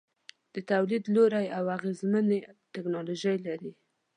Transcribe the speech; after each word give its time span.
د 0.53 0.55
تولید 0.71 1.03
لوړې 1.15 1.45
او 1.57 1.63
اغیزمنې 1.77 2.39
ټیکنالوجۍ 2.73 3.37
لري. 3.47 3.71